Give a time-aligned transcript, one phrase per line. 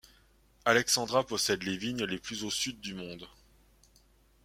[0.65, 3.29] Alexandra possède les vignes les plus au sud du monde.